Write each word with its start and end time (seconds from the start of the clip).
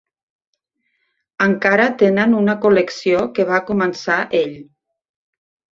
Encara 1.47 1.85
tenen 2.03 2.33
una 2.39 2.57
col·lecció 2.65 3.23
que 3.37 3.47
va 3.53 3.63
començar 3.71 4.19
ell. 4.45 4.61